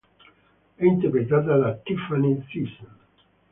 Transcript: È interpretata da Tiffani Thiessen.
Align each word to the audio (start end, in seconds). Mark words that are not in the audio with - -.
È 0.77 0.83
interpretata 0.83 1.57
da 1.57 1.75
Tiffani 1.75 2.43
Thiessen. 2.47 2.89